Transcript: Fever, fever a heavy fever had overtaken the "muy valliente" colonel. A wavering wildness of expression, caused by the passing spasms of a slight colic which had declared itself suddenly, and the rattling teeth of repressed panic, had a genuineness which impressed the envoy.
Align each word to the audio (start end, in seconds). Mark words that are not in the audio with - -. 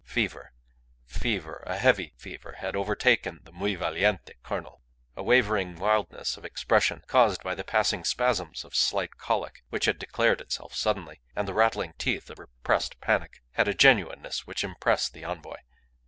Fever, 0.03 0.51
fever 1.05 1.61
a 1.67 1.77
heavy 1.77 2.15
fever 2.17 2.53
had 2.53 2.75
overtaken 2.75 3.39
the 3.43 3.51
"muy 3.51 3.75
valliente" 3.77 4.33
colonel. 4.41 4.81
A 5.15 5.21
wavering 5.21 5.75
wildness 5.75 6.37
of 6.37 6.43
expression, 6.43 7.03
caused 7.05 7.43
by 7.43 7.53
the 7.53 7.63
passing 7.63 8.03
spasms 8.03 8.65
of 8.65 8.71
a 8.71 8.75
slight 8.77 9.17
colic 9.19 9.61
which 9.69 9.85
had 9.85 9.99
declared 9.99 10.41
itself 10.41 10.73
suddenly, 10.73 11.21
and 11.35 11.47
the 11.47 11.53
rattling 11.53 11.93
teeth 11.99 12.31
of 12.31 12.39
repressed 12.39 12.99
panic, 12.99 13.43
had 13.51 13.67
a 13.67 13.75
genuineness 13.75 14.47
which 14.47 14.63
impressed 14.63 15.13
the 15.13 15.23
envoy. 15.23 15.57